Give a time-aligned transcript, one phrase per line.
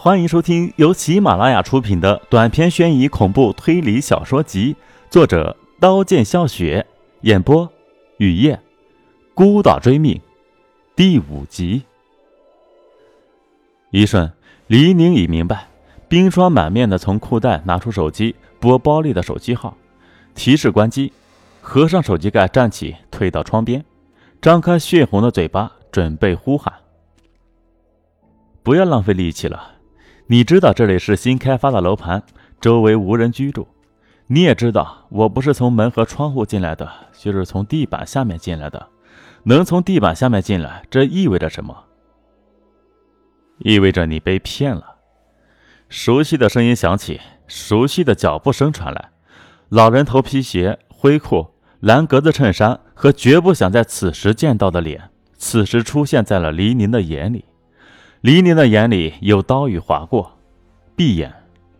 [0.00, 4.76] 欢迎收听由喜马拉雅出品的短篇悬疑恐怖推理小说集，
[5.10, 6.86] 作者刀剑笑雪，
[7.22, 7.68] 演播
[8.18, 8.60] 雨夜，
[9.34, 10.20] 孤岛追命，
[10.94, 11.82] 第五集。
[13.90, 14.32] 一瞬，
[14.68, 15.66] 黎宁已明白，
[16.06, 19.76] 冰霜满面的从裤袋拿出手机，拨包里的手机号，
[20.32, 21.12] 提示关机，
[21.60, 23.84] 合上手机盖，站起，退到窗边，
[24.40, 26.72] 张开血红的嘴巴，准备呼喊
[28.62, 29.72] ：“不要浪费力气了。”
[30.30, 32.22] 你知道这里是新开发的楼盘，
[32.60, 33.66] 周围无人居住。
[34.26, 36.86] 你也知道，我不是从门和窗户进来的，
[37.18, 38.88] 就是从地板下面进来的。
[39.44, 41.74] 能从地板下面进来，这意味着什么？
[43.60, 44.96] 意味着你被骗了。
[45.88, 49.08] 熟悉的声音响起，熟悉的脚步声传来。
[49.70, 51.46] 老人头皮鞋、灰裤、
[51.80, 55.08] 蓝格子衬衫和绝不想在此时见到的脸，
[55.38, 57.46] 此时出现在了黎宁的眼里。
[58.20, 60.38] 黎宁的眼里有刀雨划过，
[60.96, 61.32] 闭眼，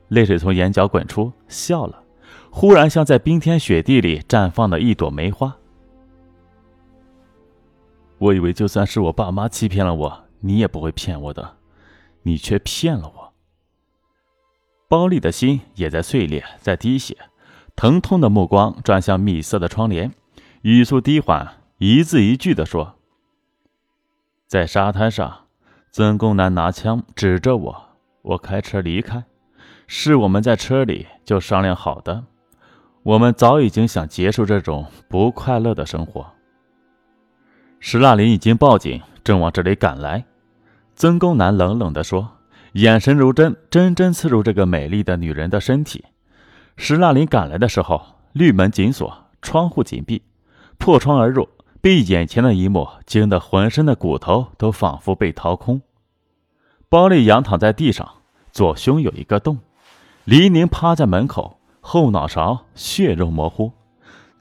[0.07, 2.05] 泪水从眼角滚出，笑了，
[2.51, 5.57] 忽然像在冰天雪地里绽放的一朵梅花。
[8.19, 11.57] 我以为就算是我爸妈欺骗了我，你也不会骗我的，
[12.23, 13.33] 你却骗了我。
[14.87, 17.17] 包丽的心也在碎裂，在滴血，
[17.75, 20.15] 疼痛的目光转向米色的窗帘，
[20.63, 22.95] 语速低缓，一字一句地说
[24.47, 25.47] ：“在沙滩上。”
[25.99, 27.77] 曾公南拿枪指着我，
[28.23, 29.25] 我开车离开，
[29.89, 32.23] 是我们在车里就商量好的。
[33.03, 36.25] 我们早已经想结束这种不快乐的生活。
[37.81, 40.25] 石腊林已经报警，正往这里赶来。
[40.95, 42.31] 曾公南冷冷地说，
[42.75, 46.05] 眼神如针，针针刺入这个美丽的女人的身体。
[46.77, 48.01] 石腊林赶来的时候，
[48.35, 49.13] 绿门紧锁，
[49.43, 50.23] 窗户紧闭，
[50.79, 51.49] 破窗而入。
[51.81, 55.81] 被眼前的一幕惊得浑身的骨头都仿佛被掏空。
[56.91, 58.09] 包丽仰躺在地上，
[58.51, 59.59] 左胸有一个洞。
[60.25, 63.73] 黎宁趴在门口，后脑勺血肉模糊。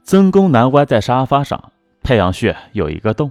[0.02, 1.72] 曾公南歪在沙发上，
[2.02, 3.30] 太阳穴有一个洞，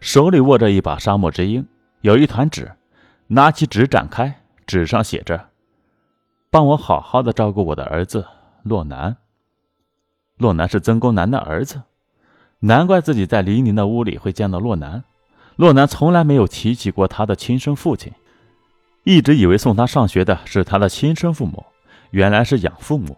[0.00, 1.64] 手里握着一把沙漠之鹰，
[2.00, 2.72] 有一团纸，
[3.28, 5.50] 拿起纸展开，纸上写着
[6.50, 8.26] ：“帮我好好的照顾我的儿子
[8.64, 9.16] 洛南。”
[10.38, 11.82] 洛南是曾公南的儿子。
[12.60, 15.04] 难怪自己在黎宁的屋里会见到洛南，
[15.54, 18.12] 洛南从来没有提起过他的亲生父亲，
[19.06, 21.64] 一直以为送他上学的是他的亲生父母，
[22.10, 23.16] 原来是养父母。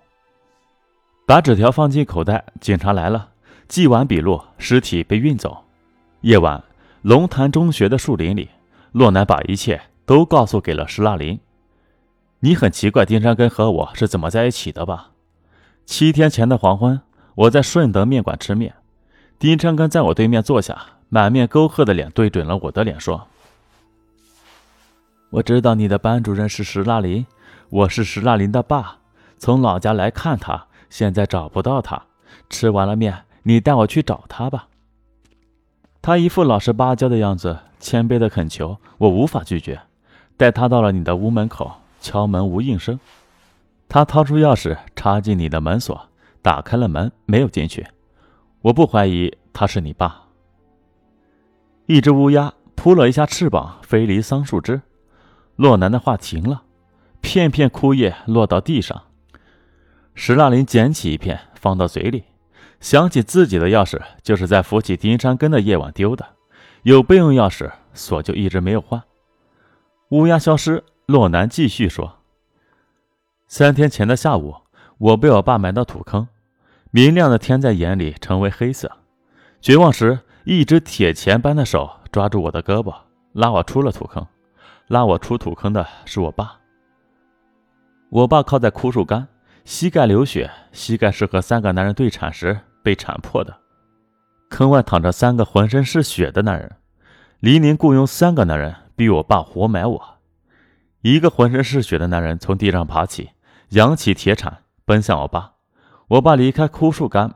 [1.26, 3.30] 把纸条放进口袋，警察来了，
[3.68, 5.64] 记完笔录，尸体被运走。
[6.20, 6.62] 夜晚，
[7.00, 8.50] 龙潭中学的树林里，
[8.92, 11.40] 洛南把一切都告诉给了石腊林。
[12.40, 15.12] 你很奇怪丁山根和我是怎么在一起的吧？
[15.86, 17.00] 七天前的黄昏，
[17.34, 18.74] 我在顺德面馆吃面。
[19.38, 20.78] 丁山根在我对面坐下，
[21.08, 23.26] 满面沟壑的脸对准了我的脸，说
[25.30, 27.26] ：“我知道你的班主任是石腊林，
[27.68, 28.98] 我是石腊林的爸，
[29.36, 32.02] 从老家来看他，现在找不到他。
[32.48, 34.68] 吃完了面，你带我去找他吧。”
[36.00, 39.78] 他一副老实巴交的样子，谦卑的恳求，我无法拒绝，
[40.38, 42.98] 带他到了你的屋门口，敲门无应声。
[43.86, 46.08] 他掏出钥匙插进你的门锁，
[46.40, 47.86] 打开了门，没有进去。
[48.62, 50.22] 我不怀疑他是你爸。
[51.84, 54.80] 一只乌鸦扑了一下翅膀，飞离桑树枝。
[55.58, 56.62] 洛南的话停了，
[57.20, 59.02] 片片枯叶落到地上。
[60.14, 62.22] 石腊林捡起一片，放到嘴里，
[62.78, 66.24] 想起自己的钥匙就是在扶起丁山根的夜晚丢的，
[66.84, 69.02] 有备用钥匙，锁就一直没有换。
[70.10, 72.18] 乌鸦消失，洛南继续说
[73.48, 74.54] ：“三天前的下午，
[74.98, 76.28] 我被我爸埋到土坑。”
[76.92, 78.90] 明亮的天在眼里成为黑色，
[79.60, 82.94] 绝望时，一只铁钳般的手抓住我的胳膊，
[83.32, 84.24] 拉我出了土坑。
[84.88, 86.58] 拉我出土坑的是我爸。
[88.08, 89.28] 我爸靠在枯树干，
[89.66, 93.54] 膝盖流血，膝盖是和三个男人对铲时被铲破的。
[94.48, 96.76] 坑外躺着三个浑身是血的男人。
[97.40, 100.18] 黎宁雇佣三个男人逼我爸活埋我。
[101.02, 103.30] 一个浑身是血的男人从地上爬起，
[103.68, 105.52] 扬起铁铲奔向我爸。
[106.08, 107.34] 我爸离开枯树干，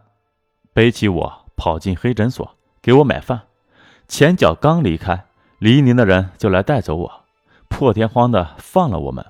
[0.73, 3.43] 背起我跑进黑诊所，给我买饭。
[4.09, 5.27] 前脚刚离开，
[5.59, 7.22] 黎宁的人就来带走我，
[7.83, 9.27] 破天荒的放了我们。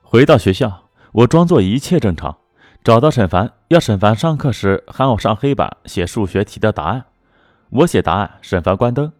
[0.00, 2.38] 回到学校，我装作一切正常，
[2.82, 7.04] 找到沈凡，要沈凡上课时喊我上黑板写数学题的答案。
[7.68, 9.12] 我写答案，沈凡关灯，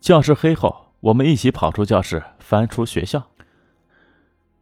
[0.00, 3.22] 教室黑后，我们一起跑出教室，翻出学校。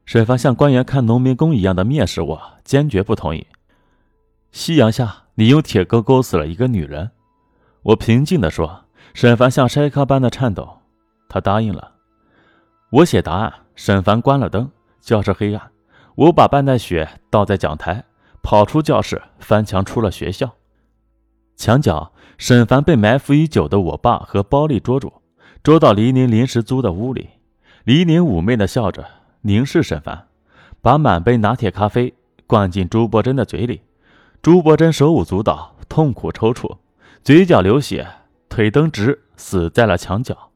[0.06, 3.44] 沈凡像官员看农民工一样的蔑视我，坚决不同意。
[4.52, 7.10] 夕阳下，你用铁钩钩死了一个女人。
[7.82, 8.84] 我平静地说。
[9.14, 10.78] 沈凡像筛糠般的颤抖。
[11.28, 11.93] 他答应了。
[12.94, 14.70] 我写答案，沈凡关了灯，
[15.00, 15.72] 教室黑暗。
[16.14, 18.04] 我把半袋血倒在讲台，
[18.40, 20.54] 跑出教室，翻墙出了学校。
[21.56, 25.12] 墙角，沈凡被埋伏已久的我爸和包丽捉住，
[25.64, 27.30] 捉到黎宁临时租的屋里。
[27.82, 29.04] 黎宁妩媚的笑着，
[29.40, 30.28] 凝视沈凡，
[30.80, 32.14] 把满杯拿铁咖啡
[32.46, 33.82] 灌进朱伯珍的嘴里。
[34.40, 36.78] 朱伯珍手舞足蹈，痛苦抽搐，
[37.24, 38.06] 嘴角流血，
[38.48, 40.52] 腿蹬直，死在了墙角。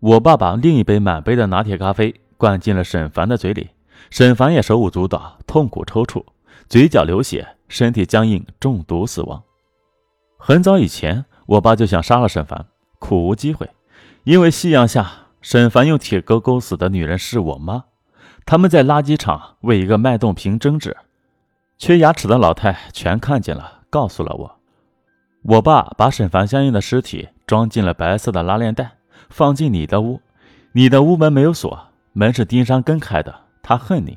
[0.00, 3.70] 我爸把另一杯满杯的拿铁咖啡灌进了沈凡的嘴里，
[4.10, 6.24] 沈凡也手舞足蹈，痛苦抽搐，
[6.68, 9.42] 嘴角流血，身体僵硬，中毒死亡。
[10.38, 12.66] 很早以前，我爸就想杀了沈凡，
[13.00, 13.68] 苦无机会，
[14.22, 15.10] 因为夕阳下，
[15.42, 17.86] 沈凡用铁钩钩死的女人是我妈。
[18.46, 20.96] 他们在垃圾场为一个脉动瓶争执，
[21.76, 24.60] 缺牙齿的老太全看见了，告诉了我。
[25.42, 28.97] 我爸把沈凡相应的尸体装进了白色的拉链袋。
[29.28, 30.20] 放进你的屋，
[30.72, 31.78] 你的屋门没有锁，
[32.12, 33.42] 门是丁山根开的。
[33.62, 34.16] 他恨你。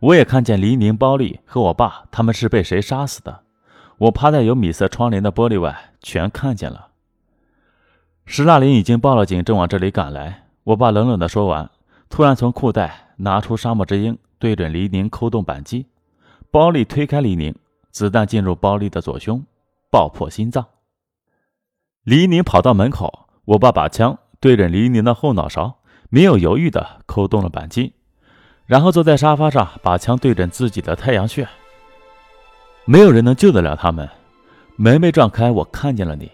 [0.00, 3.42] 我也看见黎明、包丽和我爸，他们是被谁杀死的？
[3.98, 6.88] 我趴在有米色窗帘的玻璃外，全看见了。
[8.26, 10.46] 石大林已经报了警，正往这里赶来。
[10.64, 11.70] 我爸冷冷的说完，
[12.08, 15.86] 突然从裤袋拿出沙漠之鹰，对准黎宁扣动扳机。
[16.50, 17.54] 包丽推开黎宁，
[17.90, 19.44] 子弹进入包丽的左胸，
[19.88, 20.66] 爆破心脏。
[22.02, 23.28] 黎宁跑到门口。
[23.44, 25.80] 我爸把枪对准黎宁的后脑勺，
[26.10, 27.92] 没有犹豫地扣动了扳机，
[28.66, 31.48] 然后坐在沙发上，把枪对准自己的太阳穴。
[32.84, 34.08] 没有人能救得了他们。
[34.76, 36.30] 门被撞开，我看见了你。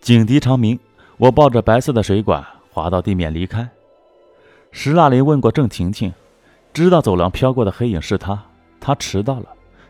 [0.00, 0.78] 警笛长鸣，
[1.16, 3.68] 我抱着白色的水管滑到地面离开。
[4.70, 6.12] 石大林问过郑婷婷，
[6.72, 8.40] 知道走廊飘过的黑影是他，
[8.78, 9.46] 他迟到了，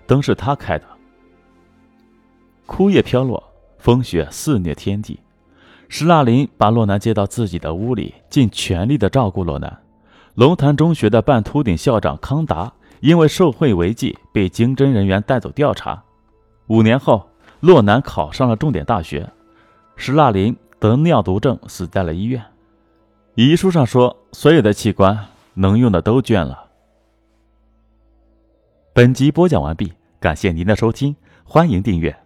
[0.07, 0.85] 灯是他开的。
[2.65, 3.43] 枯叶飘落，
[3.79, 5.21] 风雪肆虐天地。
[5.89, 9.83] 石大林把洛南接到自己的屋里，尽全力的照顾洛南。
[10.35, 16.03] 龙潭中学的半秃顶校长康达因为受贿违纪被经侦人员带走调查。
[16.67, 17.29] 五年后，
[17.61, 19.31] 洛南考上了重点大学。
[19.95, 22.43] 石大林得尿毒症，死在了医院。
[23.35, 26.65] 遗书上说，所有的器官能用的都捐了。
[28.93, 32.26] 本集播讲完毕，感谢您的收听，欢迎订阅。